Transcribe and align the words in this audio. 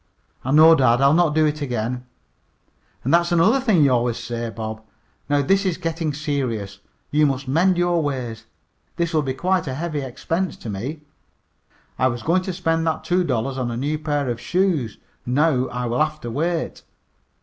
"I 0.43 0.49
know, 0.49 0.73
dad. 0.73 0.99
I'll 0.99 1.13
not 1.13 1.35
do 1.35 1.45
it 1.45 1.61
again." 1.61 2.07
"And 3.03 3.13
that's 3.13 3.31
another 3.31 3.59
thing 3.59 3.83
you 3.83 3.91
always 3.91 4.17
say, 4.17 4.49
Bob. 4.49 4.81
Now 5.29 5.43
this 5.43 5.63
is 5.63 5.77
getting 5.77 6.11
serious. 6.11 6.79
You 7.11 7.27
must 7.27 7.47
mend 7.47 7.77
your 7.77 8.01
ways. 8.01 8.47
This 8.95 9.13
will 9.13 9.21
be 9.21 9.35
quite 9.35 9.67
a 9.67 9.75
heavy 9.75 10.01
expense 10.01 10.57
to 10.57 10.71
me. 10.71 11.01
I 11.99 12.07
was 12.07 12.23
going 12.23 12.41
to 12.49 12.51
spend 12.53 12.87
that 12.87 13.03
two 13.03 13.23
dollars 13.23 13.57
for 13.57 13.71
a 13.71 13.77
new 13.77 13.99
pair 13.99 14.27
of 14.27 14.41
shoes. 14.41 14.97
Now 15.23 15.67
I 15.67 15.85
will 15.85 15.99
have 16.03 16.19
to 16.21 16.31
wait." 16.31 16.81